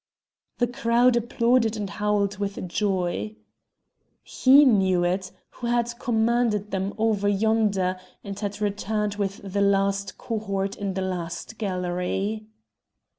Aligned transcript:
The 0.57 0.65
crowd 0.65 1.15
applauded 1.15 1.77
and 1.77 1.87
howled 1.87 2.39
with 2.39 2.67
joy. 2.67 3.35
He 4.23 4.65
knew 4.65 5.03
it, 5.03 5.25
he 5.25 5.37
who 5.51 5.67
had 5.67 5.93
commanded 5.99 6.71
them 6.71 6.95
over 6.97 7.27
yonder, 7.29 7.99
and 8.23 8.39
had 8.39 8.61
returned 8.61 9.17
with 9.17 9.41
the 9.53 9.61
last 9.61 10.17
cohort 10.17 10.75
in 10.75 10.95
the 10.95 11.03
last 11.03 11.59
galley! 11.59 12.47